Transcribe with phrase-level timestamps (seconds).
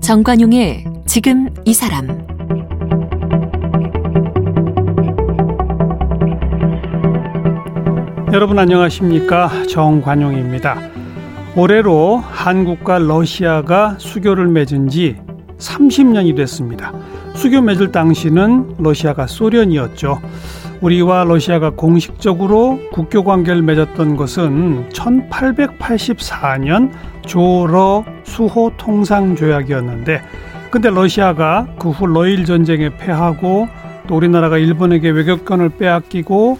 [0.00, 2.08] 정관용의 지금 이 사람
[8.32, 10.78] 여러분 안녕하십니까 정관용입니다.
[11.56, 15.16] 올해로 한국과 러시아가 수교를 맺은 지
[15.58, 16.92] 30년이 됐습니다.
[17.34, 20.20] 수교 맺을 당시는 러시아가 소련이었죠.
[20.80, 26.92] 우리와 러시아가 공식적으로 국교 관계를 맺었던 것은 1884년
[27.26, 30.22] 조러 수호 통상 조약이었는데
[30.70, 33.68] 근데 러시아가 그 후 러일 전쟁에 패하고
[34.06, 36.58] 또 우리나라가 일본에게 외교권을 빼앗기고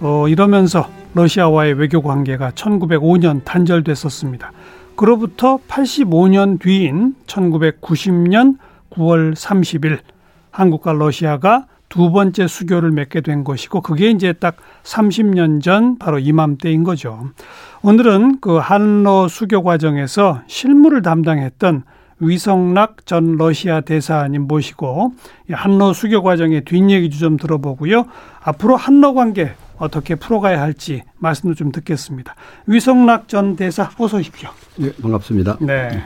[0.00, 4.52] 또 이러면서 러시아와의 외교 관계가 1905년 단절됐었습니다.
[4.98, 8.58] 그로부터 85년 뒤인 1990년
[8.90, 10.00] 9월 30일
[10.50, 16.82] 한국과 러시아가 두 번째 수교를 맺게 된 것이고 그게 이제 딱 30년 전 바로 이맘때인
[16.82, 17.30] 거죠.
[17.82, 21.84] 오늘은 그 한러 수교 과정에서 실무를 담당했던
[22.18, 25.12] 위성락 전 러시아 대사님 모시고
[25.52, 28.04] 한러 수교 과정의 뒷얘기 좀 들어보고요.
[28.42, 32.34] 앞으로 한러 관계 어떻게 풀어가야 할지 말씀도 좀 듣겠습니다.
[32.66, 34.50] 위성락 전 대사 어서 오십시오.
[34.76, 35.58] 네, 반갑습니다.
[35.60, 36.04] 네.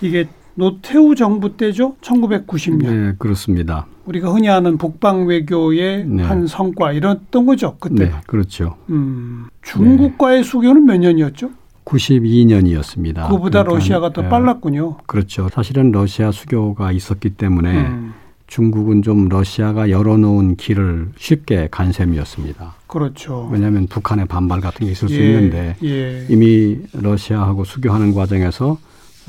[0.00, 1.96] 이게 노태우 정부 때죠?
[2.00, 2.82] 1990년.
[2.84, 3.86] 네, 그렇습니다.
[4.04, 6.22] 우리가 흔히 아는 북방 외교의 네.
[6.22, 8.06] 한 성과 이랬던 거죠, 그때.
[8.06, 8.76] 네, 그렇죠.
[8.90, 10.42] 음, 중국과의 네.
[10.42, 11.50] 수교는 몇 년이었죠?
[11.84, 13.28] 92년이었습니다.
[13.28, 14.28] 그보다 그러니까, 러시아가 더 네.
[14.28, 14.98] 빨랐군요.
[15.06, 15.48] 그렇죠.
[15.48, 18.14] 사실은 러시아 수교가 있었기 때문에 음.
[18.52, 22.74] 중국은 좀 러시아가 열어놓은 길을 쉽게 간 셈이었습니다.
[22.86, 23.48] 그렇죠.
[23.50, 26.26] 왜냐하면 북한의 반발 같은 게 있을 예, 수 있는데 예.
[26.28, 28.76] 이미 러시아하고 수교하는 과정에서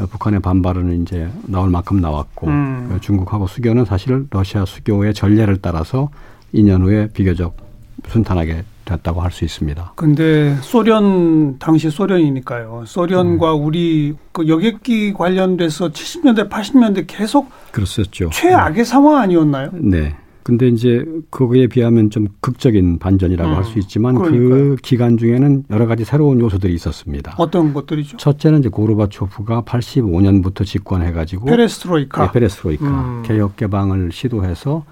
[0.09, 2.89] 북한의 반발은 이제 나올 만큼 나왔고 음.
[2.91, 6.09] 그 중국하고 수교는 사실 러시아 수교의 전례를 따라서
[6.53, 7.55] 2년 후에 비교적
[8.09, 9.93] 순탄하게 됐다고 할 수 있습니다.
[9.95, 12.83] 근데 소련 당시 소련이니까요.
[12.85, 13.63] 소련과 음.
[13.65, 18.29] 우리 그 여객기 관련돼서 70년대 80년대 계속 그랬었죠.
[18.31, 18.83] 최악의 네.
[18.83, 19.71] 상황 아니었나요?
[19.73, 20.15] 네.
[20.43, 23.55] 근데 이제 그거에 비하면 좀 극적인 반전이라고 음.
[23.55, 24.49] 할수 있지만 그 그러니까요.
[24.49, 27.33] 그 기간 중에는 여러 가지 새로운 요소들이 있었습니다.
[27.37, 28.17] 어떤 것들이죠?
[28.17, 33.23] 첫째는 이제 고르바초프가 85년부터 집권해 가지고 페레스트로이카 네, 페레스트로이카 음.
[33.25, 34.83] 개혁 개방을 시도해서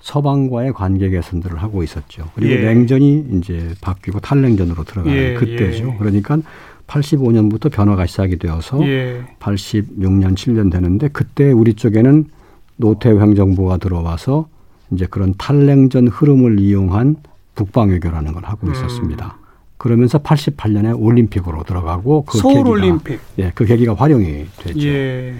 [0.00, 2.30] 서방과의 관계 개선들을 하고 있었죠.
[2.34, 2.64] 그리고 예.
[2.64, 5.34] 냉전이 이제 바뀌고 탈냉전으로 들어가는 예.
[5.34, 5.88] 그때죠.
[5.88, 5.96] 예.
[5.98, 6.38] 그러니까
[6.86, 9.22] 85년부터 변화가 시작이 되어서 예.
[9.40, 12.26] 86년 7년 되는데 그때 우리 쪽에는
[12.76, 14.48] 노태우 행정부가 들어와서
[14.92, 17.16] 이제 그런 탈냉전 흐름을 이용한
[17.54, 18.72] 북방 외교라는 걸 하고 음.
[18.72, 19.36] 있었습니다.
[19.76, 23.20] 그러면서 88년에 올림픽으로 들어가고 그 서울 계기가, 올림픽.
[23.38, 24.88] 예, 그 계기가 활용이 됐죠.
[24.88, 25.34] 예.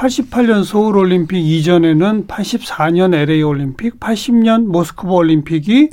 [0.00, 5.90] 88년 서울 올림픽 이전에는 84년 LA 올림픽, 80년 모스크바 올림픽이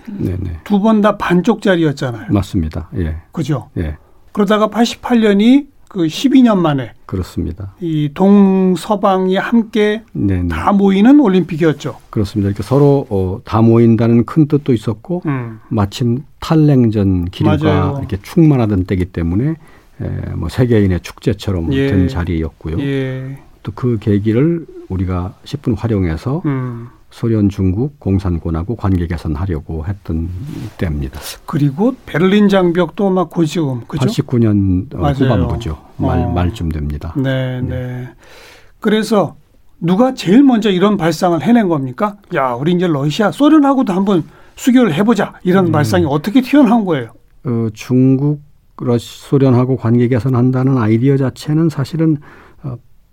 [0.63, 2.27] 두 번 다 반쪽짜리였잖아요.
[2.31, 2.89] 맞습니다.
[2.95, 3.17] 예.
[3.33, 3.69] 그죠?
[3.77, 3.97] 예.
[4.31, 7.73] 그러다가 88년이 그 12년 만에 그렇습니다.
[7.81, 10.47] 이 동서방이 함께 네네.
[10.47, 11.97] 다 모이는 올림픽이었죠.
[12.09, 12.47] 그렇습니다.
[12.49, 15.59] 이렇게 서로 어, 다 모인다는 큰 뜻도 있었고 음.
[15.69, 17.95] 마침 탈냉전 기류가 맞아요.
[17.99, 19.55] 이렇게 충만하던 때기 때문에
[20.01, 21.87] 에, 뭐 세계인의 축제처럼 예.
[21.87, 22.79] 된 자리였고요.
[22.79, 23.39] 예.
[23.67, 26.87] 또 그 계기를 우리가 10분 활용해서 음.
[27.09, 30.29] 소련, 중국, 공산 권하고 관계 개선하려고 했던
[30.77, 31.19] 때입니다.
[31.45, 34.05] 그리고 베를린 장벽도 막 고지음, 그죠?
[34.05, 35.13] 89년 맞아요.
[35.13, 35.77] 후반부죠.
[35.97, 36.29] 말, 어.
[36.29, 37.13] 말쯤 됩니다.
[37.17, 38.09] 네, 네, 네.
[38.79, 39.35] 그래서
[39.79, 42.17] 누가 제일 먼저 이런 발상을 해낸 겁니까?
[42.35, 44.23] 야, 우리 이제 러시아, 소련하고도 한번
[44.55, 45.33] 수교를 해보자.
[45.43, 45.71] 이런 음.
[45.71, 47.11] 발상이 어떻게 튀어나온 거예요?
[47.45, 48.41] 어, 중국,
[48.77, 52.17] 러시, 소련하고 관계 개선한다는 아이디어 자체는 사실은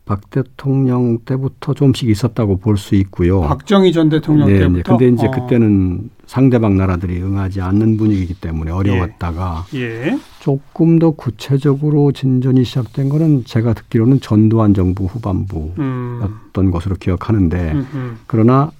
[0.05, 3.41] 박 대통령 때부터 좀씩 있었다고 볼 수 있고요.
[3.41, 4.97] 박정희 전 대통령 네, 때부터.
[4.99, 5.31] 근데 이제 어.
[5.31, 9.79] 그때는 상대방 나라들이 응하지 않는 분위기이기 때문에 어려웠다가 예.
[10.09, 10.19] 예.
[10.41, 16.71] 조금 더 구체적으로 진전이 시작된 거는 제가 듣기로는 전두환 정부 후반부였던 음.
[16.71, 18.15] 것으로 기억하는데 음흠.
[18.27, 18.71] 그러나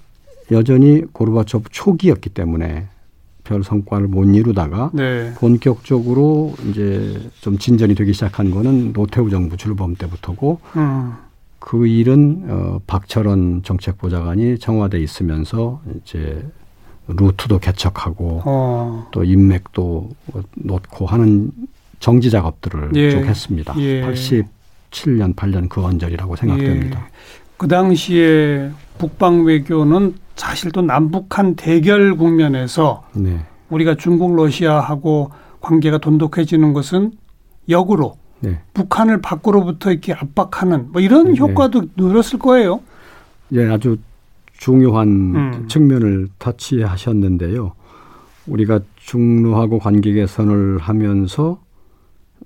[0.51, 2.89] 여전히 고르바초프 초기였기 때문에
[3.45, 5.33] 별 성과를 못 이루다가 네.
[5.35, 11.13] 본격적으로 이제 좀 진전이 되기 시작한 거는 노태우 정부 출범 때부터고 음.
[11.59, 16.43] 그 일은 어 박철원 정책보좌관이 청와대에 있으면서 이제
[17.07, 19.09] 루트도 개척하고 어.
[19.13, 20.11] 또 인맥도
[20.57, 21.53] 놓고 하는
[22.01, 23.11] 정지 작업들을 예.
[23.11, 23.75] 쭉 했습니다.
[23.79, 24.03] 예.
[24.03, 27.01] 87년 8년 그 언저리라고 생각됩니다.
[27.01, 27.44] 예.
[27.57, 33.41] 그 당시에 북방 외교는 사실 또 남북한 대결 국면에서 네.
[33.71, 35.31] 우리가 중국 러시아하고
[35.61, 37.13] 관계가 돈독해지는 것은
[37.69, 38.61] 역으로 네.
[38.75, 41.39] 북한을 밖으로부터 이렇게 압박하는 뭐 이런 네.
[41.39, 42.81] 효과도 누렸을 거예요.
[43.53, 43.97] 예, 아주
[44.53, 45.69] 중요한 음.
[45.69, 47.73] 측면을 터치하셨는데요.
[48.47, 51.59] 우리가 중로하고 관계 개선을 하면서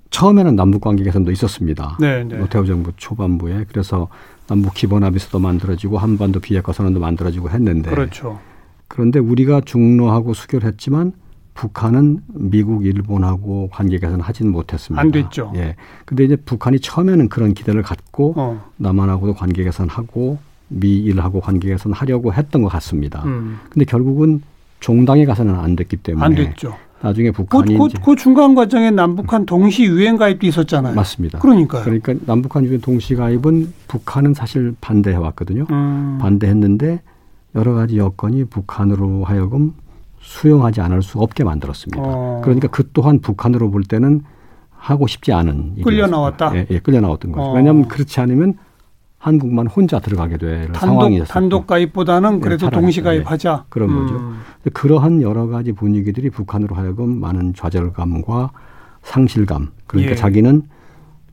[0.09, 1.97] 처음에는 남북 관계 개선도 있었습니다.
[1.99, 2.37] 네, 네.
[2.37, 4.07] 노태우 정부 초반부에 그래서
[4.49, 8.39] 남북 기본 합의서도 만들어지고 한반도 비핵화 선언도 만들어지고 했는데 그렇죠.
[8.87, 11.13] 그런데 우리가 중로하고 수교했지만
[11.53, 15.01] 북한은 미국, 일본하고 관계 개선 하지는 못했습니다.
[15.01, 15.51] 안 됐죠.
[15.55, 15.75] 예.
[16.05, 18.65] 근데 이제 북한이 처음에는 그런 기대를 갖고 어.
[18.77, 23.23] 남한하고도 관계 개선하고 미일하고 관계 개선하려고 했던 것 같습니다.
[23.25, 23.59] 음.
[23.69, 24.41] 근데 결국은
[24.79, 26.75] 종당에 가서는 안 됐기 때문에 안 됐죠.
[27.01, 30.95] 나중에 북한이 그, 그, 그 중간 과정에 남북한 동시 유엔 가입도 있었잖아요.
[30.95, 31.39] 맞습니다.
[31.39, 35.65] 그러니까 그러니까 남북한 유엔 동시 가입은 북한은 사실 반대해 왔거든요.
[35.71, 36.17] 음.
[36.21, 37.01] 반대했는데
[37.55, 39.73] 여러 가지 여건이 북한으로 하여금
[40.19, 42.01] 수용하지 않을 수 없게 만들었습니다.
[42.03, 42.41] 어.
[42.43, 44.23] 그러니까 그 또한 북한으로 볼 때는
[44.71, 46.55] 하고 싶지 않은 끌려 나왔다.
[46.55, 47.49] 예, 예, 끌려 나왔던 거죠.
[47.49, 47.53] 어.
[47.53, 48.55] 왜냐하면 그렇지 않으면
[49.19, 51.27] 한국만 혼자 들어가게 될 상황이었어요.
[51.27, 53.55] 단독 가입보다는 네, 그래도 네, 동시 가입하자.
[53.57, 54.07] 네, 그런 음.
[54.07, 54.71] 거죠.
[54.73, 58.51] 그러한 여러 가지 분위기들이 북한으로 하여금 많은 좌절감과
[59.03, 59.71] 상실감.
[59.87, 60.15] 그러니까 예.
[60.15, 60.63] 자기는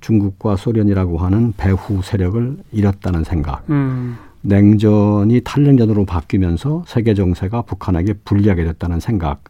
[0.01, 3.65] 중국과 소련이라고 하는 배후 세력을 잃었다는 생각.
[3.71, 4.19] 음.
[4.43, 9.45] 냉전이 탈냉전으로 바뀌면서 세계 정세가 북한에게 불리하게 됐다는 생각.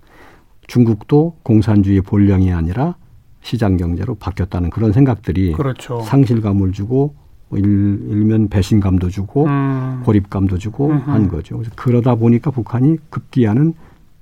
[0.66, 2.96] 중국도 공산주의 본령이 아니라
[3.40, 6.00] 시장 경제로 바뀌었다는 그런 생각들이 그렇죠.
[6.00, 10.02] 상실감을 주고 뭐 일, 일면 배신감도 주고 음.
[10.04, 11.10] 고립감도 주고 음흠.
[11.10, 11.58] 한 거죠.
[11.58, 13.74] 그래서 그러다 보니까 북한이 급기야는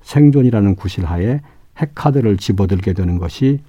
[0.02, 1.40] 생존이라는 구실하에
[1.78, 3.60] 핵카드를 집어들게 되는 것이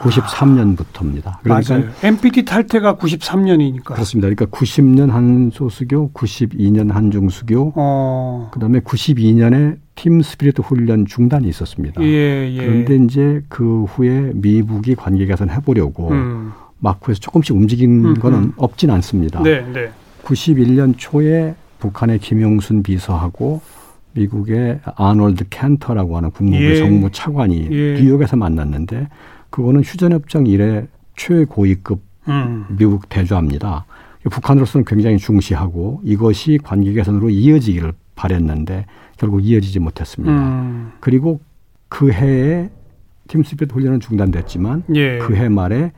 [0.00, 1.38] 93년부터입니다.
[1.42, 1.90] 그러니까 맞아요.
[2.02, 3.84] NPT 탈퇴가 93년이니까.
[3.84, 4.28] 그렇습니다.
[4.28, 8.50] 그러니까 90년 한소수교, 92년 한중수교, 어.
[8.52, 12.02] 그다음에 92년에 팀 스피릿 훈련 중단이 있었습니다.
[12.02, 12.56] 예, 예.
[12.56, 16.52] 그런데 이제 그 후에 미북이 관계 개선 해보려고 음.
[16.82, 18.52] 마크에서 조금씩 움직인 음, 거는 음.
[18.56, 19.42] 없진 않습니다.
[19.42, 19.90] 네, 네.
[20.24, 23.60] 91년 초에 북한의 김용순 비서하고
[24.14, 26.76] 미국의 아놀드 캔터라고 하는 국무부 예.
[26.76, 27.94] 정무 차관이 예.
[28.00, 29.08] 뉴욕에서 만났는데
[29.50, 30.86] 그거는 휴전협정 이래
[31.16, 32.66] 최고위급 음.
[32.76, 33.86] 미국 대조합니다.
[34.24, 38.86] 북한으로서는 굉장히 중시하고 이것이 관계 개선으로 이어지기를 바랬는데
[39.16, 40.32] 결국 이어지지 못했습니다.
[40.32, 40.92] 음.
[41.00, 41.40] 그리고
[41.88, 42.70] 그 해에
[43.28, 45.18] 팀스피드 훈련은 중단됐지만 예.
[45.18, 45.92] 그해 말에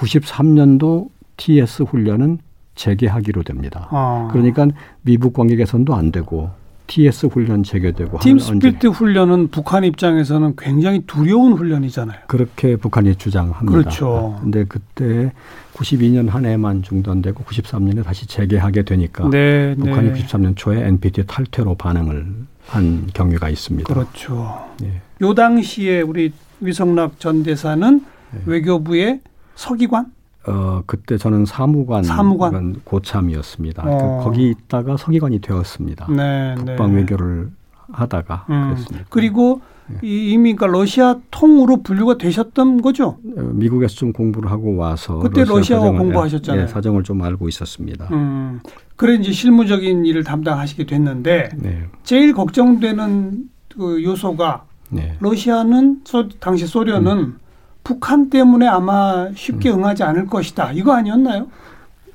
[0.00, 2.38] 93년도 TS 훈련은
[2.74, 3.88] 재개하기로 됩니다.
[3.90, 4.28] 아.
[4.32, 4.68] 그러니까
[5.02, 6.50] 미북 관계 개선도 안 되고
[6.86, 12.18] TS 훈련 재개되고 팀 스피트 훈련은 북한 입장에서는 굉장히 두려운 훈련이잖아요.
[12.26, 13.70] 그렇게 북한이 주장합니다.
[13.70, 14.36] 그렇죠.
[14.42, 15.32] 근데 그때
[15.74, 20.20] 92년 한 해만 중단되고 93년에 다시 재개하게 되니까 네, 북한이 네.
[20.20, 22.26] 93년 초에 NPT 탈퇴로 반응을
[22.66, 23.92] 한 경위가 있습니다.
[23.92, 24.66] 그렇죠.
[24.80, 25.00] 네.
[25.20, 28.40] 요 당시에 우리 위성락 전 대사는 네.
[28.46, 29.20] 외교부의
[29.54, 30.12] 서기관
[30.46, 32.80] 어 그때 저는 사무관, 사무관.
[32.84, 33.82] 고참이었습니다.
[33.86, 34.18] 어.
[34.18, 36.06] 그 거기 있다가 서기관이 되었습니다.
[36.10, 36.96] 네, 북방 네.
[36.98, 37.50] 외교를
[37.92, 38.68] 하다가 음.
[38.70, 39.06] 그랬습니다.
[39.10, 39.98] 그리고 네.
[40.02, 43.18] 이미 그러니까 러시아 통으로 분류가 되셨던 거죠?
[43.36, 46.66] 어, 미국에서 좀 공부를 하고 와서 그때 러시아 사정을, 공부하셨잖아요.
[46.66, 48.08] 네, 사정을 좀 알고 있었습니다.
[48.12, 48.60] 음.
[48.96, 51.86] 그래 이제 실무적인 일을 담당하시게 됐는데 네.
[52.04, 53.44] 제일 걱정되는
[53.76, 55.16] 그 요소가 네.
[55.20, 57.38] 러시아는 소, 당시 소련은 음.
[57.82, 59.78] 북한 때문에 아마 쉽게 음.
[59.78, 60.72] 응하지 않을 것이다.
[60.72, 61.48] 이거 아니었나요?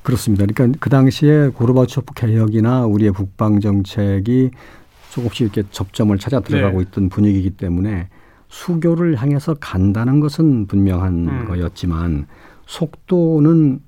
[0.04, 0.46] 그렇습니다.
[0.46, 4.52] 그러니까 그 당시에 고르바초프 개혁이나 우리의 북방 정책이
[5.12, 6.84] 조금씩 이렇게 접점을 찾아 들어가고 네.
[6.84, 8.10] 있던 분위기이기 때문에
[8.50, 11.46] 수교를 향해서 간다는 것은 분명한 음.
[11.48, 12.28] 거였지만
[12.68, 13.80] 속도는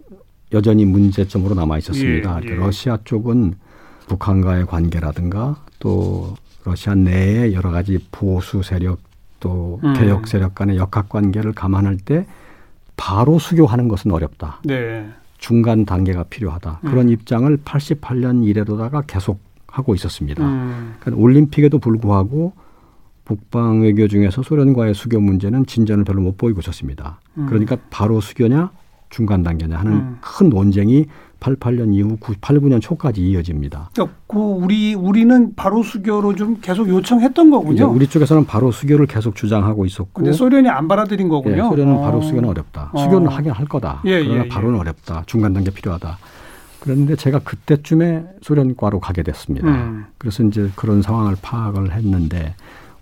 [0.53, 2.41] 여전히 문제점으로 남아 있었습니다.
[2.43, 2.55] 예, 예.
[2.55, 3.55] 러시아 쪽은
[4.07, 8.99] 북한과의 관계라든가 또 러시아 내에 여러 가지 보수 세력
[9.39, 9.93] 또 음.
[9.93, 12.25] 개혁 세력 간의 역학 관계를 감안할 때
[12.95, 14.61] 바로 수교하는 것은 어렵다.
[14.65, 15.07] 네.
[15.37, 16.79] 중간 단계가 필요하다.
[16.83, 16.89] 음.
[16.89, 20.43] 그런 입장을 88년 이래로다가 계속 하고 있었습니다.
[20.43, 20.95] 음.
[20.99, 22.53] 그러니까 올림픽에도 불구하고
[23.25, 27.19] 북방 외교 중에서 소련과의 수교 문제는 진전을 별로 못 보이고 있었습니다.
[27.37, 27.45] 음.
[27.47, 28.71] 그러니까 바로 수교냐
[29.09, 30.17] 중간 단계냐 하는 음.
[30.21, 31.05] 큰 논쟁이
[31.39, 33.89] 88년 이후 89년 초까지 이어집니다.
[33.93, 37.87] 그러니까 그 우리 우리는 바로 수교로 좀 계속 요청했던 거군요.
[37.91, 40.09] 우리 쪽에서는 바로 수교를 계속 주장하고 있었고.
[40.13, 41.65] 근데 소련이 안 받아들인 거군요.
[41.65, 42.01] 예, 소련은 어.
[42.01, 42.89] 바로 수교는 어렵다.
[42.93, 43.03] 어.
[43.03, 44.01] 수교는 하긴 할 거다.
[44.05, 44.47] 예, 그러나 예, 예.
[44.47, 45.23] 바로는 어렵다.
[45.25, 46.17] 중간 단계 필요하다.
[46.79, 49.67] 그런데 제가 그때쯤에 소련과로 가게 됐습니다.
[49.67, 50.05] 음.
[50.17, 52.55] 그래서 이제 그런 상황을 파악을 했는데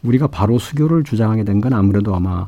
[0.03, 2.47] 우리가 바로 수교를 주장하게 된 건 아무래도 아마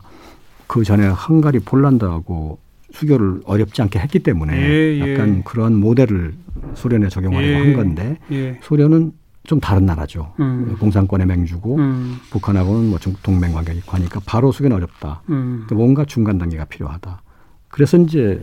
[0.67, 2.59] 그 전에 헝가리 폴란드하고
[2.91, 5.13] 수교를 어렵지 않게 했기 때문에 예, 예.
[5.13, 6.33] 약간 그런 모델을
[6.73, 8.59] 소련에 적용하려고 예, 한 건데 예.
[8.63, 9.11] 소련은
[9.43, 10.33] 좀 다른 나라죠.
[10.39, 10.75] 음.
[10.79, 12.17] 공산권의 맹주고 음.
[12.31, 15.21] 북한하고는 뭐 동맹 관계가 있고 하니까 바로 수교는 어렵다.
[15.29, 15.65] 음.
[15.71, 17.21] 뭔가 중간 단계가 필요하다.
[17.69, 18.41] 그래서 이제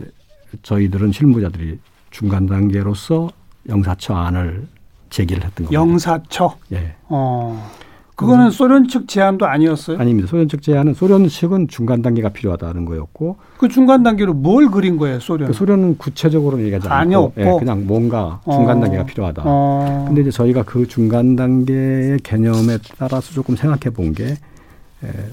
[0.63, 3.29] 저희들은 실무자들이 중간 단계로서
[3.69, 4.67] 영사처 안을
[5.09, 5.73] 제기를 했던 겁니다.
[5.73, 6.57] 영사처.
[6.71, 6.95] 예.
[7.03, 7.71] 어.
[8.15, 9.97] 그거는 소련 측 제안도 아니었어요?
[9.99, 10.27] 아닙니다.
[10.27, 15.19] 소련 측 제안은 소련 측은 중간 단계가 필요하다는 거였고 그 중간 단계로 뭘 그린 거예요,
[15.19, 15.47] 소련?
[15.47, 18.81] 그 소련은 구체적으로 얘기하지 않고 예, 그냥 뭔가 중간 어.
[18.81, 19.43] 단계가 필요하다.
[19.45, 20.05] 어.
[20.07, 24.35] 근데 이제 저희가 그 중간 단계의 개념에 따라서 조금 생각해 본게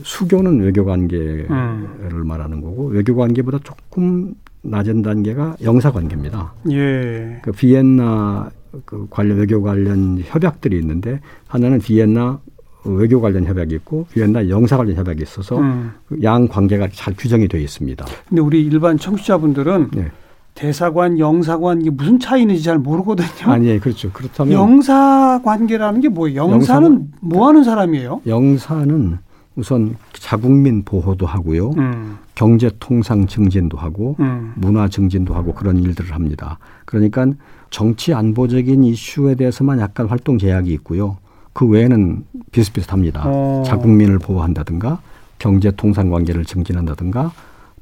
[0.02, 2.26] 수교는 외교 관계를 음.
[2.26, 6.52] 말하는 거고 외교 관계보다 조금 낮은 단계가 영사 관계입니다.
[6.72, 7.38] 예.
[7.42, 8.50] 그 비엔나
[8.84, 12.40] 그 관련 외교 관련 협약들이 있는데 하나는 비엔나
[12.84, 15.92] 외교 관련 협약이 있고 비엔나 영사 관련 협약이 있어서 음.
[16.22, 18.04] 양 관계가 잘 규정이 되어 있습니다.
[18.28, 20.10] 근데 우리 일반 청취자분들은 네.
[20.54, 23.50] 대사관, 영사관 이게 무슨 차이인지 잘 모르거든요.
[23.50, 24.10] 아니, 예, 그렇죠.
[24.12, 26.42] 그렇다면 영사 관계라는 게 뭐예요?
[26.42, 28.22] 영사는 영사관, 뭐 하는 사람이에요?
[28.26, 29.18] 영사는
[29.56, 31.70] 우선 자국민 보호도 하고요.
[31.78, 32.18] 음.
[32.34, 34.52] 경제 통상 증진도 하고 음.
[34.56, 36.58] 문화 증진도 하고 그런 일들을 합니다.
[36.84, 37.26] 그러니까
[37.70, 41.18] 정치 안보적인 이슈에 대해서만 약간 활동 제약이 있고요.
[41.52, 43.22] 그 외에는 비슷비슷합니다.
[43.26, 43.62] 어.
[43.66, 45.00] 자국민을 보호한다든가
[45.38, 47.32] 경제 통상 관계를 증진한다든가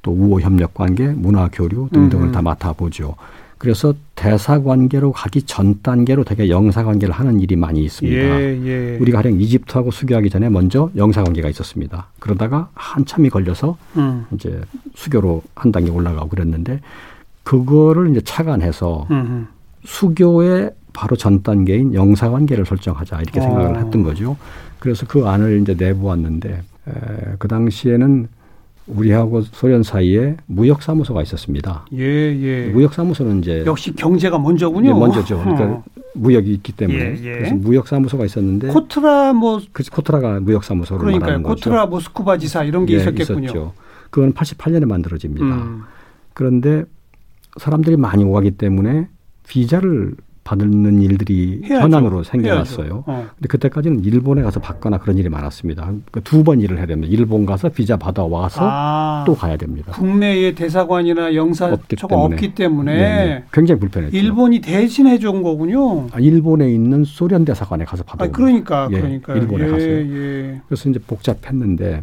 [0.02, 2.32] 또 우호 협력 관계, 문화 교류 등등을 음.
[2.32, 3.16] 다 맡아보죠.
[3.58, 8.18] 그래서 대사 관계로 가기 전 단계로 되게 영사 관계를 하는 일이 많이 있습니다.
[8.18, 8.98] 예, 예.
[8.98, 12.06] 우리가 가령 이집트하고 수교하기 전에 먼저 영사 관계가 있었습니다.
[12.18, 14.24] 그러다가 한참이 걸려서 음.
[14.32, 14.62] 이제
[14.94, 16.80] 수교로 한 단계 올라가고 그랬는데
[17.42, 19.46] 그거를 이제 착안해서 음.
[19.84, 23.78] 수교의 바로 전 단계인 영사 관계를 설정하자 이렇게 생각을 어.
[23.78, 24.37] 했던 거죠.
[24.78, 26.92] 그래서 그 안을 이제 내보았는데 에,
[27.38, 28.28] 그 당시에는
[28.87, 31.87] 우리하고 소련 사이에 무역 사무소가 있었습니다.
[31.92, 32.66] 예, 예.
[32.73, 34.92] 무역 사무소는 이제 역시 경제가 먼저군요.
[34.92, 35.38] 네, 먼저죠.
[35.38, 35.85] 그러니까 어.
[36.14, 37.32] 무역이 있기 때문에 예, 예.
[37.38, 41.20] 그래서 무역 사무소가 있었는데 코트라 뭐 그 코트라가 무역 사무소를 그러니까요.
[41.20, 41.70] 말하는 거죠.
[41.70, 43.44] 코트라 모스크바 지사 이런 게 예, 있었겠군요.
[43.44, 43.73] 있었죠.
[44.11, 45.44] 그건 88년에 만들어집니다.
[45.47, 45.82] 음.
[46.35, 46.82] 그런데
[47.59, 49.06] 사람들이 많이 오가기 때문에
[49.47, 51.85] 비자를 받는 일들이 해야죠.
[51.85, 53.04] 현안으로 생겨났어요.
[53.06, 53.26] 어.
[53.37, 55.82] 근데 그때까지는 일본에 가서 받거나 그런 일이 많았습니다.
[55.85, 57.12] 그러니까 두번 일을 해야 됩니다.
[57.12, 59.92] 일본 가서 비자 받아 와서 아, 또 가야 됩니다.
[59.92, 63.44] 국내에 대사관이나 영사처가 없기 때문에, 없기 때문에 네네.
[63.52, 64.16] 굉장히 불편했죠.
[64.16, 66.06] 일본이 대신해 준 거군요.
[66.12, 68.25] 아, 일본에 있는 소련 대사관에 가서 받아.
[68.25, 69.87] 아, 그러니까 예, 그러니까 일본에 예, 가서.
[69.87, 70.61] 예.
[70.66, 72.02] 그래서 이제 복잡했는데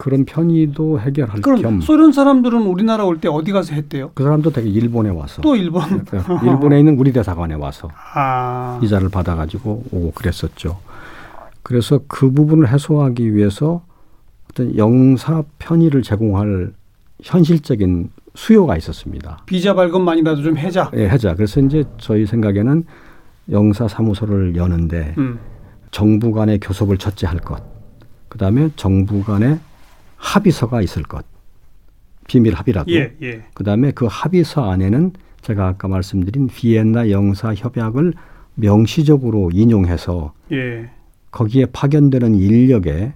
[0.00, 4.12] 그런 편의도 해결할 그럼 겸 소련 사람들은 우리나라 올 때 어디 가서 했대요?
[4.14, 8.78] 그 사람도 되게 일본에 와서 또 일본 그러니까 일본에 있는 우리 대사관에 와서 아.
[8.80, 10.78] 비자를 받아가지고 오고 그랬었죠.
[11.62, 13.82] 그래서 그 부분을 해소하기 위해서
[14.50, 16.72] 어떤 영사 편의를 제공할
[17.22, 19.42] 현실적인 수요가 있었습니다.
[19.44, 20.90] 비자 발급만이라도 좀 해자.
[20.96, 21.34] 예, 해자.
[21.34, 22.84] 그래서 이제 저희 생각에는
[23.50, 25.38] 영사 사무소를 여는데 음.
[25.90, 27.62] 정부 간의 교섭을 첫째 할 것.
[28.30, 29.58] 그 다음에 정부 간의
[30.20, 31.24] 합의서가 있을 것.
[32.28, 32.92] 비밀 합의라도.
[32.92, 33.42] 예, 예.
[33.54, 38.12] 그다음에 그 합의서 안에는 제가 아까 말씀드린 비엔나 영사 협약을
[38.54, 40.90] 명시적으로 인용해서 예.
[41.32, 43.12] 거기에 파견되는 인력의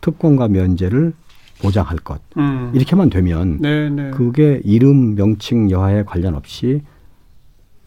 [0.00, 1.14] 특권과 면제를
[1.60, 2.20] 보장할 것.
[2.36, 2.70] 음.
[2.74, 3.90] 이렇게만 되면 네네.
[3.90, 4.10] 네.
[4.10, 6.82] 그게 이름 명칭 여하에 관련 없이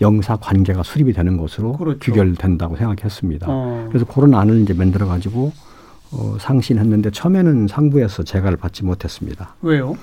[0.02, 2.00] 영사 관계가 수립이 되는 것으로 그렇죠.
[2.00, 3.48] 규결된다고 생각했습니다.
[3.50, 3.86] 어.
[3.90, 5.54] 그래서 그런 안을 이제 만들어 가지고
[6.12, 9.56] 어, 상신했는데 처음에는 상부에서 재가를 받지 못했습니다.
[9.62, 9.96] 왜요?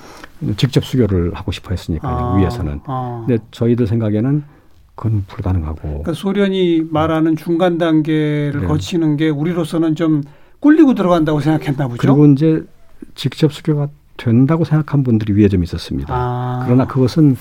[0.57, 2.15] 직접 수교를 하고 싶어 했으니까요.
[2.17, 2.81] 아, 위에서는.
[2.87, 3.25] 아.
[3.27, 4.43] 근데 저희들 생각에는
[4.95, 5.81] 그건 불가능하고.
[5.81, 8.67] 그러니까 소련이 말하는 중간 단계를 네.
[8.67, 10.23] 거치는 게 우리로서는 좀
[10.61, 11.99] 꿀리고 들어간다고 생각했나 보죠.
[12.01, 12.63] 그리고 이제
[13.15, 16.13] 직접 수교가 된다고 생각한 분들이 위에 좀 있었습니다.
[16.15, 16.63] 아.
[16.67, 17.37] 그러나 그것은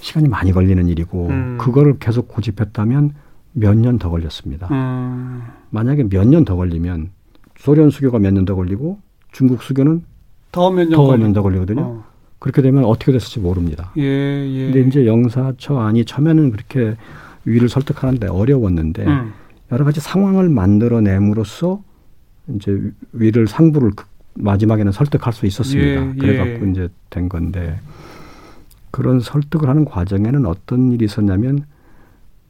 [0.00, 1.58] 시간이 많이 걸리는 일이고 음.
[1.60, 3.14] 그거를 계속 고집했다면
[3.52, 4.68] 몇 년 더 걸렸습니다.
[4.70, 5.42] 음.
[5.70, 7.10] 만약에 몇 년 더 걸리면
[7.58, 8.98] 소련 수교가 몇 년 더 걸리고
[9.32, 10.02] 중국 수교는
[10.52, 10.70] 더
[11.16, 11.80] 몇년더 걸리거든요.
[11.82, 12.04] 어.
[12.38, 13.92] 그렇게 되면 어떻게 됐을지 모릅니다.
[13.98, 14.72] 예, 예.
[14.72, 16.96] 근데 이제 영사처 안이 처음에는 그렇게
[17.44, 19.32] 위를 설득하는데 어려웠는데 음.
[19.72, 21.82] 여러 가지 상황을 만들어냄으로써
[22.54, 22.80] 이제
[23.12, 25.88] 위를 상부를 그 마지막에는 설득할 수 있었습니다.
[26.06, 26.14] 예, 예.
[26.18, 27.78] 그래갖고 이제 된 건데
[28.90, 31.64] 그런 설득을 하는 과정에는 어떤 일이 있었냐면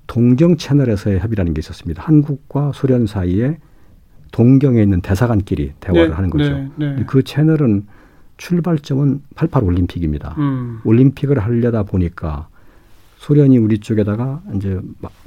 [0.06, 2.02] 동경 채널에서의 협의라는 게 있었습니다.
[2.02, 3.58] 한국과 소련 사이에
[4.32, 6.50] 동경에 있는 대사관끼리 대화를 네, 하는 거죠.
[6.76, 7.04] 네, 네.
[7.06, 7.86] 그 채널은
[8.36, 10.34] 출발점은 88 올림픽입니다.
[10.38, 10.80] 음.
[10.84, 12.48] 올림픽을 하려다 보니까
[13.18, 14.80] 소련이 우리 쪽에다가 이제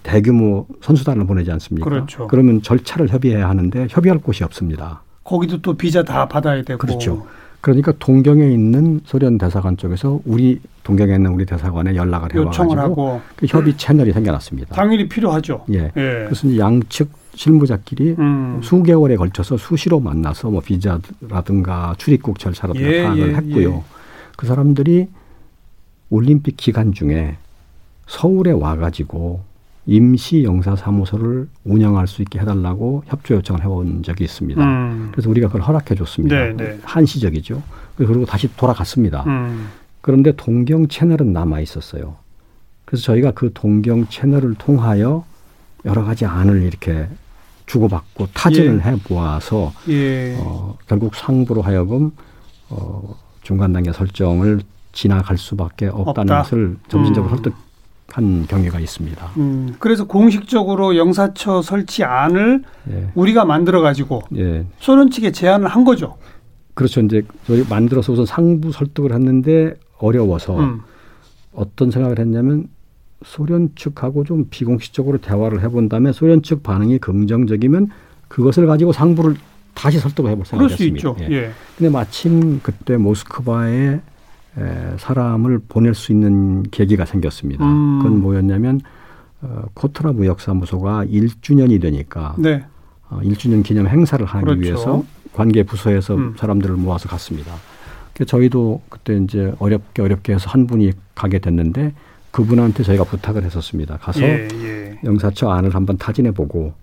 [0.04, 1.90] 대규모 선수단을 보내지 않습니까?
[1.90, 2.28] 그렇죠.
[2.28, 5.04] 그러면 절차를 협의해야 하는데 협의할 곳이 없습니다.
[5.24, 6.80] 거기도 또 비자 다 받아야 되고.
[6.80, 7.28] 그렇죠.
[7.60, 13.78] 그러니까 동경에 있는 소련 대사관 쪽에서 우리 동경에 있는 우리 대사관에 연락을 해와가지고 그 협의
[13.78, 14.74] 채널이 생겨났습니다.
[14.74, 15.66] 당연히 필요하죠.
[15.72, 15.92] 예.
[15.96, 16.26] 예.
[16.26, 18.60] 그래서 양측 실무자끼리 음.
[18.62, 23.74] 수개월에 걸쳐서 수시로 만나서 뭐 비자라든가 출입국 절차라든가 예, 파악을 예, 했고요.
[23.74, 23.84] 예.
[24.36, 25.08] 그 사람들이
[26.10, 27.38] 올림픽 기간 중에
[28.08, 29.42] 서울에 와가지고
[29.86, 34.64] 임시 영사 사무소를 운영할 수 있게 해달라고 협조 요청을 해온 적이 있습니다.
[34.64, 35.10] 음.
[35.12, 36.36] 그래서 우리가 그걸 허락해 줬습니다.
[36.36, 36.80] 네, 네.
[36.84, 37.62] 한시적이죠.
[37.96, 39.24] 그리고 다시 돌아갔습니다.
[39.26, 39.70] 음.
[40.02, 42.16] 그런데 동경 채널은 남아 있었어요.
[42.86, 45.26] 그래서 저희가 그 동경 채널을 통하여
[45.86, 47.08] 여러 가지 안을 이렇게
[47.72, 48.92] 주고받고 타진을 예.
[48.92, 50.36] 해 보아서 예.
[50.40, 52.12] 어, 결국 상부로 하여금
[52.70, 54.62] 어, 중간 단계 설정을
[54.92, 56.42] 지나갈 수밖에 없다는 없다.
[56.44, 57.38] 것을 점진적으로 음.
[57.38, 59.26] 설득한 경위가 있습니다.
[59.38, 59.76] 음.
[59.80, 63.08] 그래서 공식적으로 영사처 설치안을 예.
[63.16, 64.66] 우리가 만들어 가지고 예.
[64.80, 66.18] 소련 측에 제안을 한 거죠.
[66.74, 67.00] 그렇죠.
[67.00, 70.82] 이제 저희 만들어서 우선 상부 설득을 했는데 어려워서 음.
[71.54, 72.68] 어떤 생각을 했냐면
[73.24, 77.90] 소련 측하고 좀 비공식적으로 대화를 해본 다음에 소련 측 반응이 긍정적이면
[78.28, 79.36] 그것을 가지고 상부를
[79.74, 81.16] 다시 설득을 해볼 생각이었습니다.
[81.22, 81.32] 예.
[81.32, 81.52] 예.
[81.78, 84.02] 근데 마침 그때 모스크바에
[84.58, 87.66] 에, 사람을 보낼 수 있는 계기가 생겼습니다.
[87.66, 88.00] 음.
[88.02, 88.82] 그건 뭐였냐면
[89.42, 92.64] 어, 코트라 무역사무소가 1주년이 되니까 네.
[93.10, 94.62] 어, 1주년 기념 행사를 하기 그렇죠.
[94.62, 96.34] 위해서 관계 부서에서 음.
[96.38, 97.54] 사람들을 모아서 갔습니다.
[98.28, 101.94] 저희도 그때 이제 어렵게 어렵게 해서 한 분이 가게 됐는데
[102.32, 103.98] 그분한테 저희가 부탁을 했었습니다.
[103.98, 105.00] 가서 예, 예.
[105.04, 106.74] 영사처 안을 한번 타진해 보고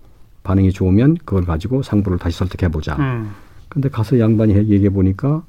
[0.43, 2.95] 반응이 좋으면 그걸 가지고 상부를 다시 설득해 보자.
[2.95, 3.31] 음.
[3.67, 5.43] 근데 가서 양반이 얘기해 보니까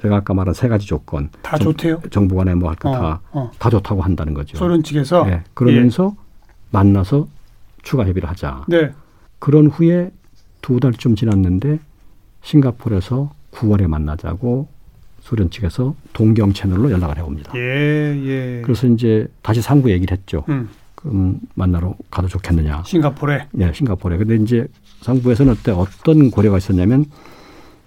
[0.00, 2.00] 제가 아까 말한 세 가지 조건 다 정, 좋대요.
[2.10, 3.70] 정부 간에 뭐 할까 다다 어, 어.
[3.70, 4.56] 좋다고 한다는 거죠.
[4.56, 6.22] 소련 측에서 네, 그러면서 예.
[6.70, 7.28] 만나서
[7.82, 8.64] 추가 협의를 하자.
[8.68, 8.92] 네.
[9.38, 10.10] 그런 후에
[10.60, 11.78] 두 달쯤 지났는데
[12.42, 14.68] 싱가포르에서 9월에 만나자고
[15.22, 17.52] 소련 측에서 동경 채널로 연락을 해옵니다.
[17.54, 18.62] 예, 예.
[18.62, 20.44] 그래서 이제 다시 상부 얘기를 했죠.
[20.48, 20.68] 음.
[20.96, 22.82] 그럼 만나러 가도 좋겠느냐.
[22.84, 23.46] 싱가포르에?
[23.52, 24.18] 네, 싱가포르에.
[24.18, 24.66] 근데 이제
[25.00, 27.06] 상부에서는 그때 어떤 고려가 있었냐면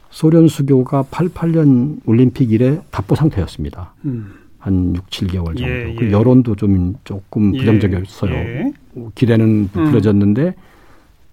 [0.09, 3.93] 소련 수교가 88년 올림픽 이래 답보 상태였습니다.
[4.05, 4.33] 음.
[4.57, 5.63] 한 6, 7개월 정도.
[5.63, 5.95] 예, 그 예.
[5.95, 8.33] 그 여론도 좀 조금 예, 부정적이었어요.
[8.33, 8.73] 예.
[9.13, 10.53] 기대는 부풀어졌는데 음.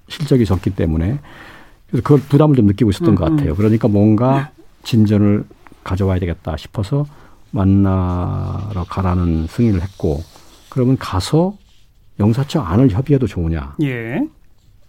[0.08, 1.20] 실적이 적기 때문에
[1.88, 3.52] 그래서 그걸 부담을 좀 느끼고 있었던 음, 것 같아요.
[3.52, 3.56] 음.
[3.56, 4.50] 그러니까 뭔가
[4.82, 5.44] 진전을
[5.84, 7.06] 가져와야 되겠다 싶어서
[7.50, 10.22] 만나러 가라는 승인을 했고
[10.68, 11.56] 그러면 가서
[12.18, 13.76] 영사처 안을 협의해도 좋으냐?
[13.82, 14.26] 예.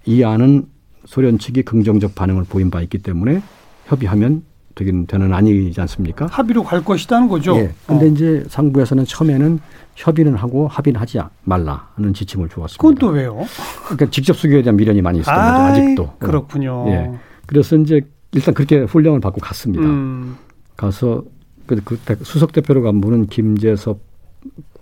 [0.06, 0.68] 이 안은
[1.06, 3.42] 소련 측이 긍정적 반응을 보인 바 있기 때문에
[3.86, 4.44] 협의하면
[4.76, 6.28] 되긴 되는 아니지 않습니까?
[6.28, 7.56] 합의로 갈 것이다는 거죠.
[7.58, 7.74] 예.
[7.86, 8.10] 근데 어.
[8.10, 9.60] 이제 상부에서는 처음에는
[9.96, 12.82] 협의는 하고 합의는 하지 말라는 지침을 주었습니다.
[12.82, 13.46] 그건 또 왜요?
[13.86, 15.62] 그러니까 직접 수교에 대한 미련이 많이 있었던 거죠.
[15.62, 16.14] 아직도.
[16.18, 16.86] 그렇군요.
[16.88, 17.12] 예.
[17.46, 18.02] 그래서 이제
[18.32, 19.84] 일단 그렇게 훈령을 받고 갔습니다.
[19.84, 20.38] 음.
[20.76, 21.24] 가서
[21.66, 24.00] 그, 그 수석 대표로 간 분은 김재섭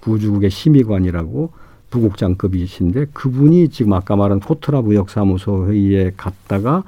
[0.02, 1.52] 구주국의 심의관이라고
[1.90, 6.84] 부국장급이신데 그분이 지금 아까 말한 포트라 무역사무소 회의에 갔다가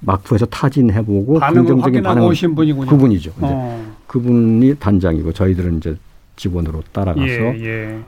[0.00, 2.90] 막부에서 타진해보고 긍정적인 반응을 오신 분이군요.
[2.90, 3.30] 그분이죠.
[3.30, 3.94] 이제 어.
[4.06, 5.96] 그분이 단장이고 저희들은 이제
[6.36, 7.98] 직원으로 따라가서 예, 예.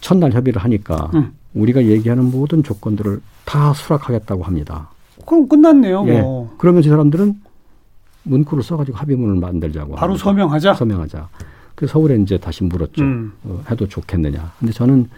[0.00, 1.32] 첫날 협의를 하니까 음.
[1.54, 4.90] 우리가 얘기하는 모든 조건들을 다 수락하겠다고 합니다.
[5.24, 6.04] 그럼 끝났네요.
[6.08, 6.20] 예.
[6.20, 6.54] 뭐.
[6.58, 7.34] 그러면 이 사람들은
[8.28, 9.94] 문구를 써가지고 합의문을 만들자고.
[9.94, 10.24] 바로 합니다.
[10.24, 10.74] 서명하자.
[10.74, 11.28] 서명하자.
[11.74, 13.02] 그래서 서울에 이제 다시 물었죠.
[13.02, 13.32] 음.
[13.44, 14.52] 어, 해도 좋겠느냐.
[14.58, 15.08] 근데 저는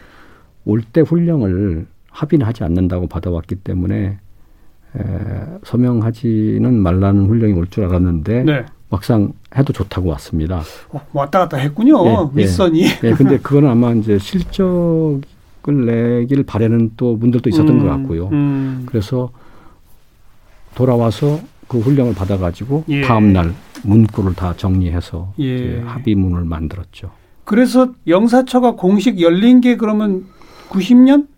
[0.65, 4.19] 올 때 훈령을 합의는 하지 않는다고 받아왔기 때문에
[4.97, 5.03] 에,
[5.65, 8.67] 서명하지는 말라는 훈령이 올 줄 알았는데 네.
[8.91, 10.63] 막상 해도 좋다고 왔습니다.
[10.91, 12.05] 어, 왔다 갔다 했군요.
[12.07, 12.43] 예, 예.
[12.43, 12.83] 윗선이.
[12.83, 15.23] 예, 예, 근데 그거는 아마 이제 실적을
[15.67, 18.29] 내기를 바라는 또 분들도 있었던 음, 것 같고요.
[18.33, 18.83] 음.
[18.87, 19.31] 그래서
[20.75, 21.41] 돌아와서
[21.71, 23.03] 그 훈령을 받아가지고 예.
[23.03, 23.55] 다음 날
[23.85, 25.81] 문구를 다 정리해서 예.
[25.81, 27.13] 합의문을 만들었죠.
[27.45, 30.27] 그래서 영사처가 공식 열린 게 그러면
[30.71, 31.29] 90년?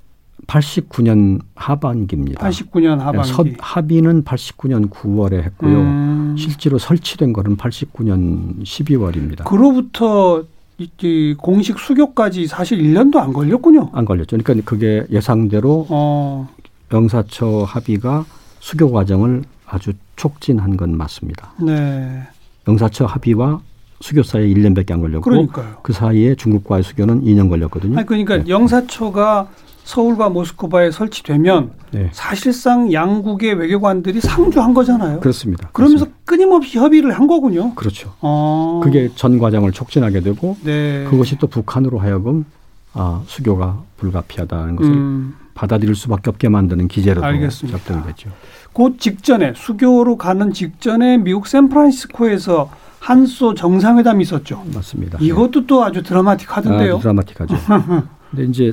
[0.47, 2.49] 89년 하반기입니다.
[2.49, 3.29] 89년 하반기.
[3.29, 5.77] 서, 합의는 89년 9월에 했고요.
[5.77, 6.35] 음.
[6.38, 9.45] 실제로 설치된 거는 89년 12월입니다.
[9.45, 10.45] 그로부터
[10.79, 13.90] 이 공식 수교까지 사실 1년도 안 걸렸군요.
[13.92, 14.38] 안 걸렸죠.
[14.38, 16.49] 그러니까 그게 예상대로 어.
[16.90, 18.25] 영사처 합의가
[18.61, 21.52] 수교 과정을 아주 촉진한 건 맞습니다.
[21.58, 22.22] 네.
[22.68, 23.61] 영사처 합의와
[24.00, 25.76] 수교 사이에 1년밖에 안 걸렸고 그러니까요.
[25.82, 27.96] 그 사이에 중국과의 수교는 2년 걸렸거든요.
[27.96, 28.44] 아니, 그러니까 네.
[28.48, 29.48] 영사처가
[29.85, 32.11] 서울과 모스크바에 설치되면 네.
[32.12, 35.20] 사실상 양국의 외교관들이 상주한 거잖아요.
[35.20, 35.70] 그렇습니다.
[35.72, 36.24] 그러면서 그렇습니다.
[36.24, 37.74] 끊임없이 협의를 한 거군요.
[37.74, 38.12] 그렇죠.
[38.20, 38.80] 어.
[38.85, 41.04] 그게 전 과정을 촉진하게 되고 네.
[41.08, 42.44] 그것이 또 북한으로 하여금
[42.92, 45.35] 아, 수교가 불가피하다는 것을 음.
[45.54, 48.30] 받아들일 수밖에 없게 만드는 기제로 작동이 됐죠.
[48.72, 54.64] 그 직전에 수교로 가는 직전에 미국 샌프란시스코에서 한소 정상회담이 있었죠.
[54.72, 55.18] 맞습니다.
[55.20, 55.66] 이것도 네.
[55.66, 56.96] 또 아주 드라마틱하던데요.
[56.96, 57.56] 아, 드라마틱하죠.
[58.30, 58.72] 근데 이제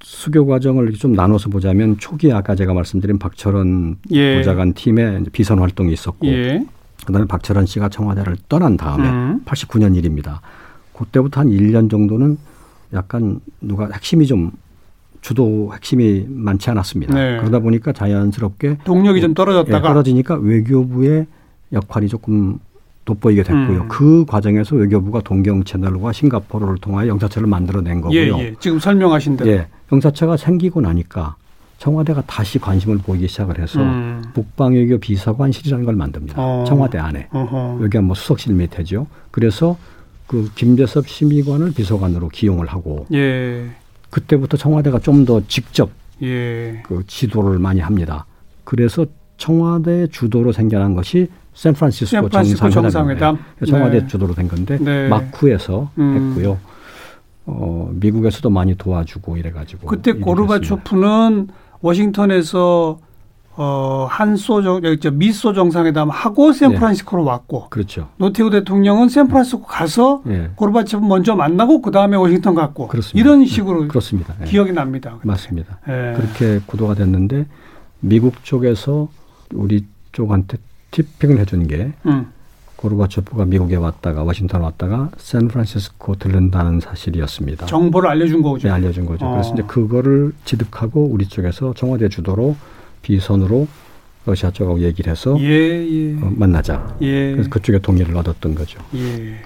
[0.00, 4.36] 수교 과정을 좀 나눠서 보자면 초기에 아까 제가 말씀드린 박철원 예.
[4.36, 6.64] 보좌관 팀의 비선 활동이 있었고 예.
[7.04, 9.40] 그다음에 박철원 씨가 청와대를 떠난 다음에 음.
[9.44, 10.40] 89년 일입니다.
[10.92, 12.38] 그때부터 한 1년 정도는
[12.92, 14.52] 약간 누가 핵심이 좀
[15.26, 17.12] 주도 핵심이 많지 않았습니다.
[17.12, 17.38] 네.
[17.38, 21.26] 그러다 보니까 자연스럽게 동력이 좀 떨어졌다가 예, 떨어지니까 외교부의
[21.72, 22.60] 역할이 조금
[23.06, 23.80] 돋보이게 됐고요.
[23.82, 23.88] 음.
[23.88, 28.20] 그 과정에서 외교부가 동경 채널과 싱가포르를 통하여 영사처를 만들어낸 거고요.
[28.20, 28.54] 예, 예.
[28.60, 29.50] 지금 설명하신 대로.
[29.50, 29.66] 예.
[29.90, 31.34] 영사처가 생기고 나니까
[31.78, 34.22] 청와대가 다시 관심을 보이기 시작을 해서 음.
[34.32, 36.34] 북방외교 비서관실이라는 걸 만듭니다.
[36.38, 36.64] 어.
[36.68, 37.26] 청와대 안에.
[37.32, 37.80] 어허.
[37.82, 39.08] 여기가 뭐 수석실 밑에죠.
[39.32, 39.76] 그래서
[40.28, 43.66] 그 김재섭 심의관을 비서관으로 기용을 하고 예.
[44.16, 45.90] 그때부터 청와대가 좀 더 직접
[46.22, 46.80] 예.
[46.84, 48.24] 그 지도를 많이 합니다.
[48.64, 49.04] 그래서
[49.36, 53.38] 청와대 주도로 생겨난 것이 샌프란시스코, 샌프란시스코 정상회담.
[53.58, 53.66] 네.
[53.66, 54.06] 청와대 네.
[54.06, 55.08] 주도로 된 건데 네.
[55.08, 56.34] 마쿠에서 음.
[56.38, 56.58] 했고요.
[57.46, 61.48] 어, 미국에서도 많이 도와주고 이래가지고 그때 고르바초프는
[61.80, 62.98] 워싱턴에서
[63.56, 64.80] 어, 한소 정,
[65.14, 67.28] 미소 정상회담 하고 샌프란시스코로 네.
[67.30, 67.68] 왔고.
[67.70, 68.08] 그렇죠.
[68.18, 70.50] 노태우 대통령은 샌프란시스코 가서 네.
[70.56, 72.88] 고르바초프 먼저 만나고 그 다음에 워싱턴 갔고.
[72.88, 73.18] 그렇습니다.
[73.18, 73.82] 이런 식으로.
[73.82, 73.88] 네.
[73.88, 74.34] 그렇습니다.
[74.38, 74.44] 네.
[74.46, 75.12] 기억이 납니다.
[75.14, 75.26] 그때.
[75.26, 75.78] 맞습니다.
[75.86, 76.14] 네.
[76.16, 77.46] 그렇게 구도가 됐는데
[78.00, 79.08] 미국 쪽에서
[79.54, 80.58] 우리 쪽한테
[80.90, 82.32] 티핑을 해준 게 음.
[82.76, 87.64] 고르바초프가 미국에 왔다가 워싱턴 왔다가 샌프란시스코 들른다는 사실이었습니다.
[87.66, 88.68] 정보를 알려준 거죠.
[88.68, 89.24] 네, 알려준 거죠.
[89.24, 89.30] 어.
[89.32, 92.54] 그래서 이제 그거를 지득하고 우리 쪽에서 청와대 주도로
[93.06, 93.68] 비선으로
[94.24, 96.14] 러시아 쪽하고 얘기를 해서 예, 예.
[96.20, 96.96] 어, 만나자.
[97.00, 97.32] 예.
[97.32, 98.80] 그래서 그쪽에 동의를 얻었던 거죠.
[98.94, 99.36] 예.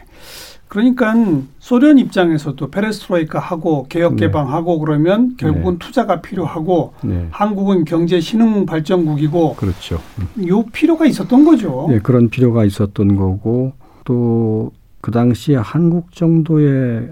[0.68, 1.14] 그러니까
[1.58, 4.26] 소련 입장에서도 페레스트로이카 하고 개혁 네.
[4.26, 4.80] 개방하고 네.
[4.80, 5.78] 그러면 결국은 네.
[5.80, 7.26] 투자가 필요하고 네.
[7.30, 10.00] 한국은 경제 신흥 발전국이고 그렇죠.
[10.46, 11.86] 요 필요가 있었던 거죠.
[11.90, 13.72] 네, 그런 필요가 있었던 거고
[14.04, 17.10] 또 그 당시에 한국 정도의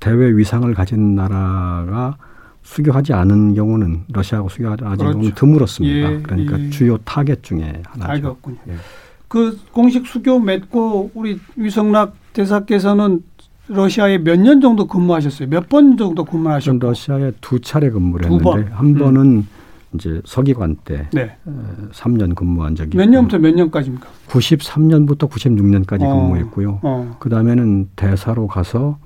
[0.00, 2.16] 대외 위상을 가진 나라가
[2.68, 5.12] 수교하지 않은 경우는 러시아하고 수교하지 않은 그렇죠.
[5.12, 6.12] 경우는 드물었습니다.
[6.12, 6.70] 예, 그러니까 예.
[6.70, 8.10] 주요 타겟 중에 하나죠.
[8.10, 8.56] 알겠군요.
[8.68, 8.74] 예.
[9.28, 13.22] 그 공식 수교 맺고 우리 위성락 대사께서는
[13.68, 15.48] 러시아에 몇 년 정도 근무하셨어요?
[15.48, 16.78] 몇 번 정도 근무하셨고?
[16.78, 18.72] 러시아에 두 차례 근무를 두 했는데 번.
[18.72, 18.94] 한 음.
[18.94, 19.46] 번은
[19.94, 21.36] 이제 서기관 때 네.
[21.92, 24.08] 3년 근무한 적이 몇 년부터 몇 년까지입니까?
[24.28, 26.14] 93년부터 96년까지 어.
[26.14, 26.80] 근무했고요.
[26.82, 27.16] 어.
[27.20, 28.98] 그 다음에는 대사로 가서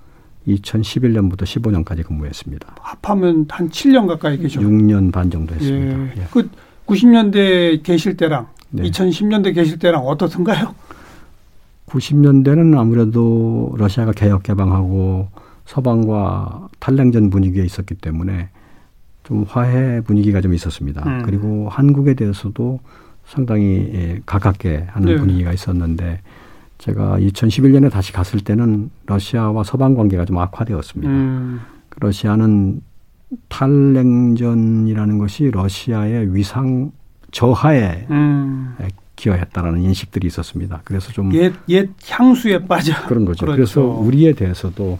[0.57, 2.77] 2011년부터 15년까지 근무했습니다.
[2.81, 5.99] 합하면 한 7년 가까이 계셨 6년 반 정도 했습니다.
[5.99, 6.23] 예.
[6.23, 6.27] 예.
[6.31, 6.49] 그
[6.87, 8.85] 90년대 계실 때랑 네.
[8.85, 10.75] 2010년대 계실 때랑 어떻던가요?
[11.87, 15.29] 90년대는 아무래도 러시아가 개혁 개방하고
[15.65, 18.49] 서방과 탈냉전 분위기에 있었기 때문에
[19.25, 21.03] 좀 화해 분위기가 좀 있었습니다.
[21.07, 21.23] 음.
[21.25, 22.81] 그리고 한국에 대해서도
[23.27, 25.17] 상당히 예, 가깝게 하는 네.
[25.17, 26.21] 분위기가 있었는데
[26.79, 31.13] 제가 2011년에 다시 갔을 때는 러시아와 서방 관계가 좀 악화되었습니다.
[31.13, 31.61] 음.
[32.01, 32.81] 러시아는
[33.49, 36.93] 탈냉전이라는 것이 러시아의 위상
[37.31, 38.75] 저하에 음.
[39.17, 40.81] 기여했다라는 인식들이 있었습니다.
[40.85, 43.45] 그래서 좀 옛, 옛 향수에 빠져 그런 거죠.
[43.45, 43.57] 그렇죠.
[43.57, 44.99] 그래서 우리에 대해서도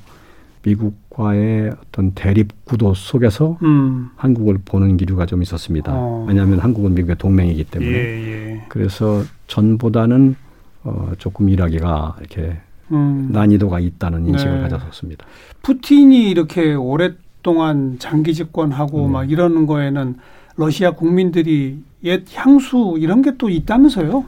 [0.65, 4.11] 미국과의 어떤 대립 구도 속에서 음.
[4.17, 5.93] 한국을 보는 기류가 좀 있었습니다.
[5.95, 6.27] 어.
[6.29, 7.93] 왜냐하면 한국은 미국의 동맹이기 때문에.
[7.93, 8.65] 예, 예.
[8.69, 10.35] 그래서 전보다는
[10.85, 12.59] 어, 조금 일하기가 이렇게
[12.93, 13.29] 음.
[13.33, 14.63] 난이도가 있다는 인식을 네.
[14.63, 15.27] 가졌었습니다.
[15.63, 19.13] 푸틴이 이렇게 오랫동안 장기 집권하고 네.
[19.13, 20.17] 막 이러는 거에는
[20.57, 24.25] 러시아 국민들이 옛 향수 이런 게 또 있다면서요?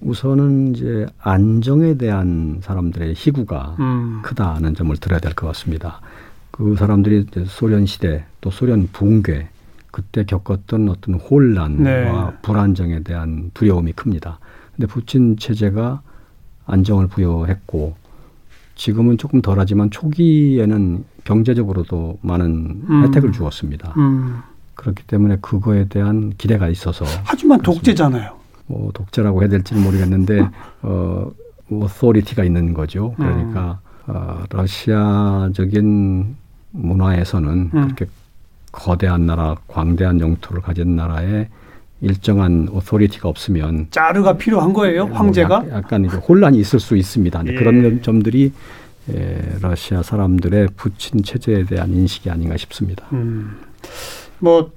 [0.00, 4.20] 우선은 이제 안정에 대한 사람들의 희구가 음.
[4.22, 6.00] 크다는 점을 들어야 될 것 같습니다.
[6.50, 9.48] 그 사람들이 소련 시대 또 소련 붕괴
[9.90, 12.10] 그때 겪었던 어떤 혼란과 네.
[12.42, 14.38] 불안정에 대한 두려움이 큽니다.
[14.76, 16.02] 근데 푸틴 체제가
[16.66, 17.96] 안정을 부여했고
[18.76, 23.02] 지금은 조금 덜하지만 초기에는 경제적으로도 많은 음.
[23.04, 23.92] 혜택을 주었습니다.
[23.96, 24.40] 음.
[24.74, 28.34] 그렇기 때문에 그거에 대한 기대가 있어서 하지만 독재잖아요.
[28.66, 30.48] 뭐 독재라고 해야 될지는 모르겠는데
[30.82, 31.30] 어
[31.70, 33.14] authority가 있는 거죠.
[33.16, 34.14] 그러니까 음.
[34.14, 36.36] 어, 러시아적인
[36.72, 37.70] 문화에서는 음.
[37.70, 38.06] 그렇게
[38.72, 41.48] 거대한 나라, 광대한 영토를 가진 나라에
[42.00, 45.54] 일정한 authority가 없으면 짜르가 필요한 거예요, 뭐 황제가?
[45.54, 47.42] 약, 약간 혼란이 있을 수 있습니다.
[47.46, 47.54] 예.
[47.54, 48.52] 그런 점들이
[49.10, 53.06] 에, 러시아 사람들의 푸틴 체제에 대한 인식이 아닌가 싶습니다.
[53.12, 53.56] 음.
[54.38, 54.70] 뭐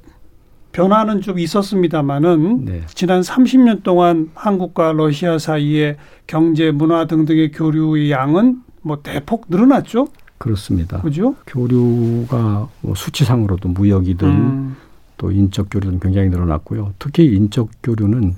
[0.71, 2.81] 변화는 좀 있었습니다마는 네.
[2.87, 10.07] 지난 30년 동안 한국과 러시아 사이의 경제, 문화 등등의 교류의 양은 뭐 대폭 늘어났죠.
[10.39, 10.99] 그렇습니다.
[11.01, 11.35] 그죠?
[11.47, 14.75] 교류가 뭐 수치상으로도 무역이든 음.
[15.17, 16.93] 또 인적 교류는 굉장히 늘어났고요.
[16.99, 18.35] 특히 인적 교류는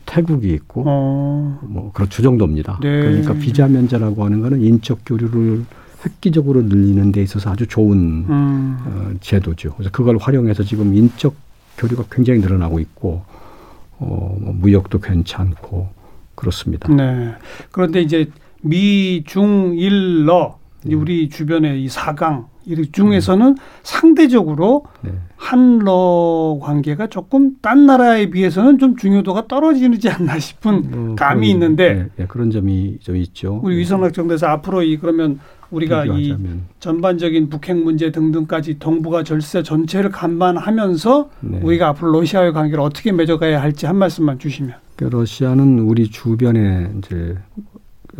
[0.06, 1.58] 태국이 있고 어.
[1.62, 2.78] 뭐 그런 주 정도입니다.
[2.80, 3.00] 네.
[3.00, 5.64] 그러니까 비자 면제라고 하는 거는 인적 교류를
[6.04, 8.76] 획기적으로 늘리는 데 있어서 아주 좋은 음.
[8.84, 9.74] 어, 제도죠.
[9.74, 11.34] 그래서 그걸 활용해서 지금 인적
[11.78, 13.24] 교류가 굉장히 늘어나고 있고
[13.98, 15.88] 어, 뭐 무역도 괜찮고
[16.34, 16.92] 그렇습니다.
[16.92, 17.34] 네.
[17.70, 18.30] 그런데 이제
[18.60, 20.94] 미, 중, 일, 러 네.
[20.94, 23.62] 우리 주변의 이 사강 이 중에서는 네.
[23.82, 25.12] 상대적으로 네.
[25.36, 31.94] 한러 관계가 조금 딴 나라에 비해서는 좀 중요도가 떨어지지 않나 싶은 어, 감이 그런, 있는데
[31.94, 33.60] 네, 네, 그런 점이 좀 있죠.
[33.62, 35.38] 우리 위성학 정도에서 앞으로 이 그러면
[35.70, 36.56] 우리가 비교하자면.
[36.56, 41.60] 이 전반적인 북핵 문제 등등까지 동북아 절세 전체를 감안하면서 네.
[41.62, 44.74] 우리가 앞으로 러시아의 관계를 어떻게 맺어가야 할지 한 말씀만 주시면.
[44.96, 47.36] 그러니까 러시아는 우리 주변에 이제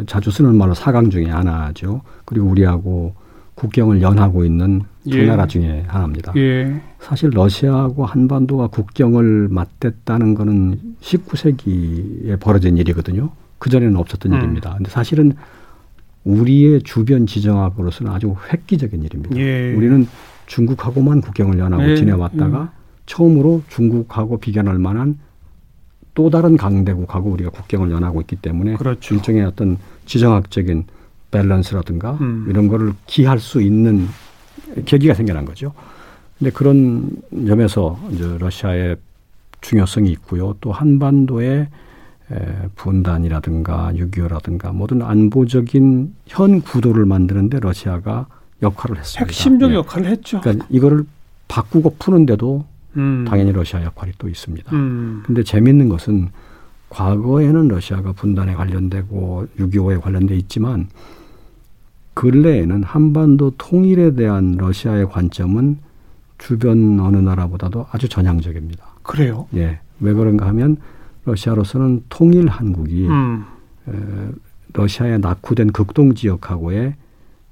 [0.07, 2.03] 자주 쓰는 말로 사강 중에 하나죠.
[2.25, 3.15] 그리고 우리하고
[3.55, 5.27] 국경을 연하고 있는 두 예.
[5.27, 6.33] 나라 중에 하나입니다.
[6.37, 6.79] 예.
[7.01, 13.31] 사실 러시아하고 한반도가 국경을 맞댔다는 거는 19세기에 벌어진 일이거든요.
[13.59, 14.39] 그전에는 없었던 음.
[14.39, 14.75] 일입니다.
[14.75, 15.33] 근데 사실은
[16.27, 19.37] 우리의 주변 지정학으로서는 아주 획기적인 일입니다.
[19.37, 19.73] 예.
[19.75, 20.07] 우리는
[20.47, 21.97] 중국하고만 국경을 연하고 예.
[21.97, 22.69] 지내왔다가 음.
[23.07, 25.19] 처음으로 중국하고 비견할 만한
[26.15, 29.15] 또 다른 강대국하고 우리가 국경을 연하고 있기 때문에 그렇죠.
[29.15, 30.85] 일종의 어떤 지정학적인
[31.31, 32.47] 밸런스라든가 음.
[32.49, 34.09] 이런 거를 기할 수 있는
[34.85, 35.73] 계기가 생겨난 거죠.
[36.39, 37.11] 근데 그런
[37.47, 38.97] 점에서 이제 러시아의
[39.61, 40.57] 중요성이 있고요.
[40.61, 41.69] 또 한반도의
[42.75, 48.27] 분단이라든가 6.25라든가 모든 안보적인 현 구도를 만드는데 러시아가
[48.63, 49.27] 역할을 했습니다.
[49.27, 49.75] 핵심적 예.
[49.77, 50.41] 역할을 했죠.
[50.41, 51.05] 그러니까 이거를
[51.49, 52.65] 바꾸고 푸는데도
[52.97, 53.25] 음.
[53.29, 54.75] 당연히 러시아 역할이 또 있습니다.
[54.75, 55.23] 음.
[55.27, 56.31] 근데 재미있는 것은
[56.89, 60.89] 과거에는 러시아가 분단에 관련되고 6.25에 관련돼 있지만
[62.15, 65.79] 근래에는 한반도 통일에 대한 러시아의 관점은
[66.39, 68.85] 주변 어느 나라보다도 아주 전향적입니다.
[69.03, 69.47] 그래요?
[69.55, 69.81] 예.
[70.01, 70.79] 왜 그런가 하면
[71.27, 73.45] 러시아로서는 통일 한국이 음.
[73.89, 73.93] 에,
[74.73, 76.95] 러시아에 낙후된 극동 지역하고의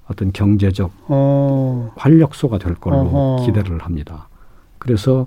[0.07, 1.93] 어떤 경제적 어.
[1.97, 3.47] 활력소가 될 걸로 어허.
[3.47, 4.29] 기대를 합니다.
[4.79, 5.27] 그래서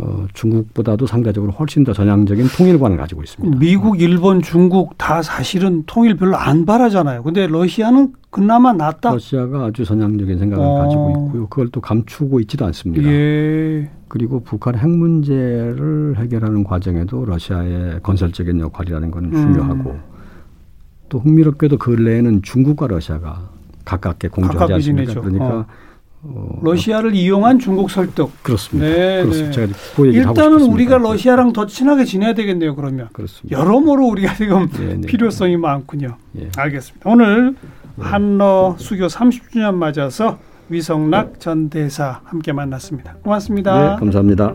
[0.00, 3.58] 어, 중국보다도 상대적으로 훨씬 더 전향적인 통일관을 가지고 있습니다.
[3.58, 7.24] 미국, 일본, 중국 다 사실은 통일 별로 안 바라잖아요.
[7.24, 9.10] 근데 러시아는 그나마 낫다.
[9.10, 10.74] 러시아가 아주 전향적인 생각을 어.
[10.84, 11.48] 가지고 있고요.
[11.48, 13.10] 그걸 또 감추고 있지도 않습니다.
[13.10, 13.90] 예.
[14.06, 20.00] 그리고 북한 핵 문제를 해결하는 과정에도 러시아의 건설적인 역할이라는 건 중요하고 음.
[21.08, 23.50] 또 흥미롭게도 근래에는 중국과 러시아가
[23.84, 25.20] 가깝게 공조하지 않습니까?
[25.20, 25.66] 그러니까 어.
[26.30, 28.30] 어, 러시아를 이용한 중국 설득.
[28.42, 28.88] 그렇습니다.
[28.88, 29.66] 네, 그렇습니다.
[29.66, 29.72] 네.
[29.96, 32.74] 그 일단은 우리가 러시아랑 더 친하게 지내야 되겠네요.
[32.76, 33.08] 그러면.
[33.12, 33.58] 그렇습니다.
[33.58, 35.06] 여러모로 우리가 지금 네, 네.
[35.06, 36.16] 필요성이 많군요.
[36.38, 36.48] 예.
[36.56, 37.08] 알겠습니다.
[37.08, 37.52] 오늘
[37.96, 38.04] 네.
[38.04, 40.38] 한러 수교 30주년 맞아서
[40.68, 43.16] 위성락 전 대사 함께 만났습니다.
[43.22, 43.94] 고맙습니다.
[43.94, 44.54] 네, 감사합니다.